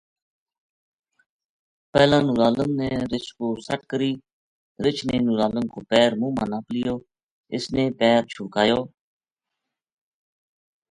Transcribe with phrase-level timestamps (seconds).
[1.91, 4.11] پہلاں نورعالم نے رِچھ پو سَٹ کری
[4.83, 6.95] رِچھ نے نورعالم کو پیر منہ ما نَپ لیو
[7.55, 8.79] اس نے پیر چھُڑکایو